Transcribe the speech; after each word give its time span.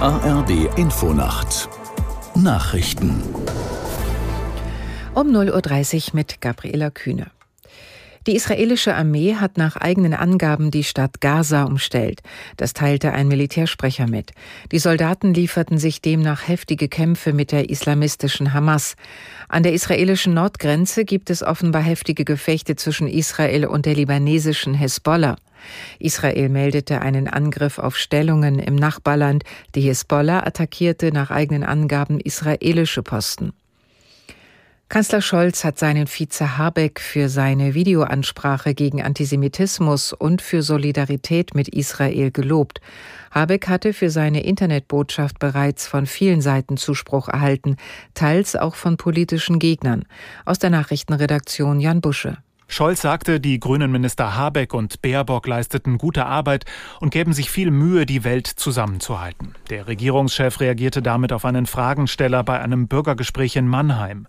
ARD 0.00 0.78
Infonacht 0.78 1.68
Nachrichten 2.36 3.20
um 5.12 5.26
0.30 5.26 6.10
Uhr 6.10 6.14
mit 6.14 6.40
Gabriela 6.40 6.90
Kühne. 6.90 7.32
Die 8.28 8.36
israelische 8.36 8.94
Armee 8.94 9.36
hat 9.36 9.56
nach 9.56 9.76
eigenen 9.76 10.12
Angaben 10.12 10.70
die 10.70 10.84
Stadt 10.84 11.22
Gaza 11.22 11.62
umstellt. 11.62 12.20
Das 12.58 12.74
teilte 12.74 13.12
ein 13.14 13.26
Militärsprecher 13.26 14.06
mit. 14.06 14.32
Die 14.70 14.78
Soldaten 14.78 15.32
lieferten 15.32 15.78
sich 15.78 16.02
demnach 16.02 16.46
heftige 16.46 16.88
Kämpfe 16.88 17.32
mit 17.32 17.52
der 17.52 17.70
islamistischen 17.70 18.52
Hamas. 18.52 18.96
An 19.48 19.62
der 19.62 19.72
israelischen 19.72 20.34
Nordgrenze 20.34 21.06
gibt 21.06 21.30
es 21.30 21.42
offenbar 21.42 21.80
heftige 21.80 22.26
Gefechte 22.26 22.76
zwischen 22.76 23.08
Israel 23.08 23.64
und 23.64 23.86
der 23.86 23.94
libanesischen 23.94 24.74
Hezbollah. 24.74 25.36
Israel 25.98 26.50
meldete 26.50 27.00
einen 27.00 27.28
Angriff 27.28 27.78
auf 27.78 27.96
Stellungen 27.96 28.58
im 28.58 28.76
Nachbarland. 28.76 29.44
Die 29.74 29.88
Hezbollah 29.88 30.40
attackierte 30.40 31.12
nach 31.12 31.30
eigenen 31.30 31.64
Angaben 31.64 32.20
israelische 32.20 33.02
Posten. 33.02 33.54
Kanzler 34.88 35.20
Scholz 35.20 35.64
hat 35.64 35.78
seinen 35.78 36.06
Vize 36.06 36.56
Habeck 36.56 36.98
für 36.98 37.28
seine 37.28 37.74
Videoansprache 37.74 38.72
gegen 38.72 39.02
Antisemitismus 39.02 40.14
und 40.14 40.40
für 40.40 40.62
Solidarität 40.62 41.54
mit 41.54 41.68
Israel 41.68 42.30
gelobt. 42.30 42.80
Habeck 43.30 43.68
hatte 43.68 43.92
für 43.92 44.08
seine 44.08 44.44
Internetbotschaft 44.44 45.38
bereits 45.38 45.86
von 45.86 46.06
vielen 46.06 46.40
Seiten 46.40 46.78
Zuspruch 46.78 47.28
erhalten, 47.28 47.76
teils 48.14 48.56
auch 48.56 48.76
von 48.76 48.96
politischen 48.96 49.58
Gegnern. 49.58 50.06
Aus 50.46 50.58
der 50.58 50.70
Nachrichtenredaktion 50.70 51.80
Jan 51.80 52.00
Busche. 52.00 52.38
Scholz 52.70 53.00
sagte, 53.00 53.40
die 53.40 53.58
grünen 53.58 53.90
Minister 53.90 54.36
Habeck 54.36 54.74
und 54.74 55.00
Baerbock 55.00 55.46
leisteten 55.46 55.96
gute 55.96 56.26
Arbeit 56.26 56.66
und 57.00 57.10
gäben 57.10 57.32
sich 57.32 57.50
viel 57.50 57.70
Mühe, 57.70 58.04
die 58.04 58.24
Welt 58.24 58.46
zusammenzuhalten. 58.46 59.54
Der 59.70 59.88
Regierungschef 59.88 60.60
reagierte 60.60 61.00
damit 61.00 61.32
auf 61.32 61.46
einen 61.46 61.64
Fragensteller 61.64 62.44
bei 62.44 62.60
einem 62.60 62.86
Bürgergespräch 62.86 63.56
in 63.56 63.66
Mannheim. 63.66 64.26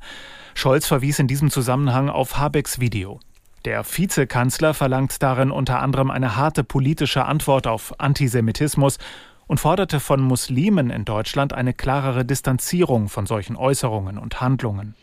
Scholz 0.56 0.88
verwies 0.88 1.20
in 1.20 1.28
diesem 1.28 1.52
Zusammenhang 1.52 2.10
auf 2.10 2.38
Habecks 2.38 2.80
Video. 2.80 3.20
Der 3.66 3.84
Vizekanzler 3.84 4.74
verlangt 4.74 5.22
darin 5.22 5.52
unter 5.52 5.82
anderem 5.82 6.10
eine 6.10 6.38
harte 6.38 6.64
politische 6.64 7.26
Antwort 7.26 7.68
auf 7.68 8.00
Antisemitismus 8.00 9.00
und 9.48 9.60
forderte 9.60 10.00
von 10.00 10.22
Muslimen 10.22 10.92
in 10.92 11.04
Deutschland 11.04 11.52
eine 11.52 11.74
klarere 11.74 12.24
Distanzierung 12.24 13.10
von 13.10 13.26
solchen 13.26 13.58
Äußerungen 13.58 14.18
und 14.18 14.40
Handlungen. 14.40 14.96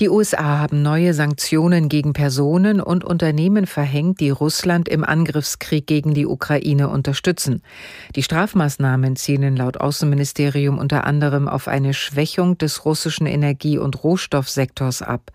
Die 0.00 0.08
USA 0.08 0.58
haben 0.58 0.80
neue 0.80 1.12
Sanktionen 1.12 1.90
gegen 1.90 2.14
Personen 2.14 2.80
und 2.80 3.04
Unternehmen 3.04 3.66
verhängt, 3.66 4.20
die 4.20 4.30
Russland 4.30 4.88
im 4.88 5.04
Angriffskrieg 5.04 5.86
gegen 5.86 6.14
die 6.14 6.24
Ukraine 6.24 6.88
unterstützen. 6.88 7.60
Die 8.16 8.22
Strafmaßnahmen 8.22 9.16
zielen 9.16 9.56
laut 9.56 9.76
Außenministerium 9.76 10.78
unter 10.78 11.04
anderem 11.04 11.48
auf 11.48 11.68
eine 11.68 11.92
Schwächung 11.92 12.56
des 12.56 12.86
russischen 12.86 13.26
Energie- 13.26 13.76
und 13.76 14.02
Rohstoffsektors 14.02 15.02
ab. 15.02 15.32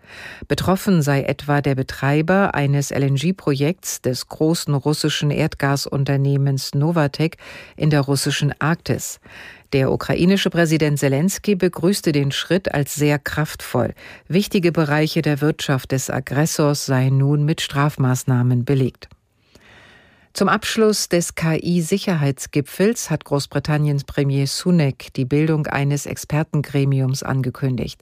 Betroffen 0.48 1.04
sei 1.04 1.22
etwa 1.22 1.62
der 1.62 1.76
Betreiber 1.76 2.56
eines 2.56 2.90
LNG-Projekts 2.90 4.02
des 4.02 4.30
großen 4.30 4.74
russischen 4.74 5.30
Erdgasunternehmens 5.30 6.74
Novatek 6.74 7.38
in 7.78 7.92
der 7.92 8.02
russischen 8.02 8.52
Arktis. 8.58 9.20
Der 9.76 9.92
ukrainische 9.92 10.50
Präsident 10.50 11.00
Zelensky 11.00 11.56
begrüßte 11.56 12.14
den 12.14 12.32
Schritt 12.32 12.74
als 12.74 12.96
sehr 12.96 13.20
kraftvoll. 13.20 13.94
Wichtige 14.30 14.72
Bereiche 14.72 15.22
der 15.22 15.42
Wirtschaft 15.42 15.92
des 15.92 16.10
Aggressors 16.10 16.86
seien 16.86 17.18
nun 17.18 17.44
mit 17.44 17.60
Strafmaßnahmen 17.60 18.64
belegt. 18.64 19.10
Zum 20.32 20.48
Abschluss 20.48 21.10
des 21.10 21.36
KI-Sicherheitsgipfels 21.36 23.10
hat 23.10 23.26
Großbritanniens 23.26 24.06
Premier 24.06 24.48
Sunak 24.48 25.14
die 25.14 25.26
Bildung 25.26 25.68
eines 25.68 26.06
Expertengremiums 26.06 27.24
angekündigt. 27.24 28.00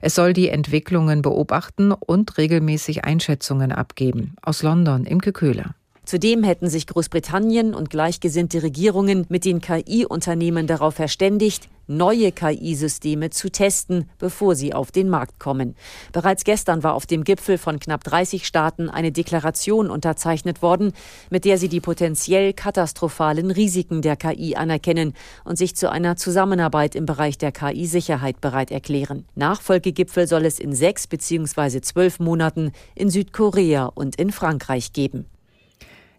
Es 0.00 0.14
soll 0.14 0.32
die 0.32 0.48
Entwicklungen 0.48 1.22
beobachten 1.22 1.90
und 1.90 2.38
regelmäßig 2.38 3.04
Einschätzungen 3.04 3.72
abgeben. 3.72 4.36
Aus 4.42 4.62
London 4.62 5.04
Imke 5.04 5.32
Köhler. 5.32 5.74
Zudem 6.06 6.44
hätten 6.44 6.68
sich 6.68 6.86
Großbritannien 6.86 7.74
und 7.74 7.90
gleichgesinnte 7.90 8.62
Regierungen 8.62 9.26
mit 9.28 9.44
den 9.44 9.60
KI-Unternehmen 9.60 10.68
darauf 10.68 10.94
verständigt, 10.94 11.68
neue 11.88 12.30
KI-Systeme 12.30 13.30
zu 13.30 13.50
testen, 13.50 14.08
bevor 14.20 14.54
sie 14.54 14.72
auf 14.72 14.92
den 14.92 15.08
Markt 15.08 15.40
kommen. 15.40 15.74
Bereits 16.12 16.44
gestern 16.44 16.84
war 16.84 16.94
auf 16.94 17.06
dem 17.06 17.24
Gipfel 17.24 17.58
von 17.58 17.80
knapp 17.80 18.04
30 18.04 18.46
Staaten 18.46 18.88
eine 18.88 19.10
Deklaration 19.10 19.90
unterzeichnet 19.90 20.62
worden, 20.62 20.92
mit 21.30 21.44
der 21.44 21.58
sie 21.58 21.68
die 21.68 21.80
potenziell 21.80 22.52
katastrophalen 22.52 23.50
Risiken 23.50 24.00
der 24.00 24.14
KI 24.14 24.54
anerkennen 24.54 25.12
und 25.44 25.58
sich 25.58 25.74
zu 25.74 25.90
einer 25.90 26.14
Zusammenarbeit 26.14 26.94
im 26.94 27.06
Bereich 27.06 27.36
der 27.36 27.50
KI-Sicherheit 27.50 28.40
bereit 28.40 28.70
erklären. 28.70 29.24
Nachfolgegipfel 29.34 30.28
soll 30.28 30.44
es 30.44 30.60
in 30.60 30.72
sechs 30.72 31.08
bzw. 31.08 31.80
zwölf 31.80 32.20
Monaten 32.20 32.70
in 32.94 33.10
Südkorea 33.10 33.86
und 33.86 34.14
in 34.14 34.30
Frankreich 34.30 34.92
geben. 34.92 35.26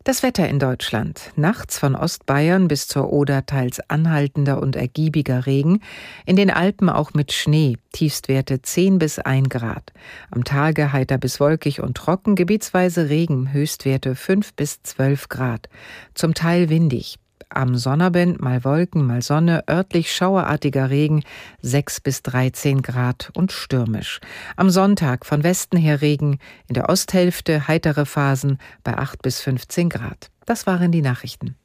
Das 0.07 0.23
Wetter 0.23 0.47
in 0.47 0.57
Deutschland. 0.57 1.33
Nachts 1.35 1.77
von 1.77 1.93
Ostbayern 1.93 2.69
bis 2.69 2.87
zur 2.87 3.11
Oder 3.11 3.45
teils 3.45 3.81
anhaltender 3.89 4.61
und 4.61 4.77
ergiebiger 4.77 5.45
Regen. 5.45 5.81
In 6.25 6.37
den 6.37 6.49
Alpen 6.49 6.89
auch 6.89 7.13
mit 7.13 7.33
Schnee. 7.33 7.75
Tiefstwerte 7.91 8.61
10 8.61 8.99
bis 8.99 9.19
1 9.19 9.49
Grad. 9.49 9.91
Am 10.31 10.45
Tage 10.45 10.93
heiter 10.93 11.17
bis 11.17 11.41
wolkig 11.41 11.81
und 11.81 11.97
trocken, 11.97 12.35
gebietsweise 12.35 13.09
Regen. 13.09 13.51
Höchstwerte 13.51 14.15
5 14.15 14.53
bis 14.53 14.81
12 14.81 15.27
Grad. 15.27 15.67
Zum 16.13 16.33
Teil 16.33 16.69
windig. 16.69 17.19
Am 17.49 17.75
Sonnabend 17.75 18.41
mal 18.41 18.63
Wolken, 18.63 19.05
mal 19.07 19.21
Sonne, 19.21 19.63
örtlich 19.69 20.13
schauerartiger 20.13 20.89
Regen, 20.89 21.23
6 21.61 22.01
bis 22.01 22.21
13 22.23 22.81
Grad 22.81 23.31
und 23.35 23.51
stürmisch. 23.51 24.19
Am 24.55 24.69
Sonntag 24.69 25.25
von 25.25 25.43
Westen 25.43 25.77
her 25.77 26.01
Regen, 26.01 26.39
in 26.67 26.73
der 26.73 26.89
Osthälfte 26.89 27.67
heitere 27.67 28.05
Phasen 28.05 28.57
bei 28.83 28.97
8 28.97 29.21
bis 29.21 29.39
15 29.41 29.89
Grad. 29.89 30.29
Das 30.45 30.67
waren 30.67 30.91
die 30.91 31.01
Nachrichten. 31.01 31.55